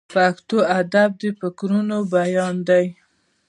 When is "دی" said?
2.69-2.85